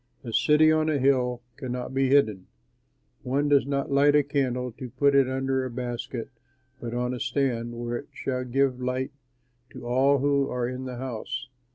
A 0.23 0.33
city 0.33 0.71
on 0.71 0.89
a 0.89 0.97
hill 0.97 1.43
cannot 1.57 1.93
be 1.93 2.09
hidden. 2.09 2.47
One 3.21 3.47
does 3.49 3.67
not 3.67 3.91
light 3.91 4.15
a 4.15 4.23
candle 4.23 4.71
to 4.79 4.89
put 4.89 5.13
it 5.13 5.29
under 5.29 5.63
a 5.63 5.69
basket 5.69 6.29
but 6.79 6.95
on 6.95 7.13
a 7.13 7.19
stand, 7.19 7.75
where 7.79 7.97
it 7.97 8.07
shall 8.11 8.43
give 8.43 8.81
light 8.81 9.11
to 9.69 9.85
all 9.85 10.17
who 10.17 10.49
are 10.49 10.67
in 10.67 10.85
the 10.85 10.97
house. 10.97 11.49